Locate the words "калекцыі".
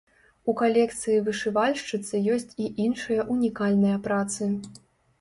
0.61-1.17